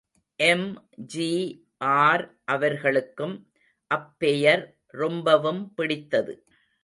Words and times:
எம்.ஜி.ஆர். 0.39 2.23
அவர்களுக்கும் 2.45 3.35
அப்பெயர் 3.91 4.63
ரொம்பவும் 4.93 5.73
பிடித்தது. 5.73 6.33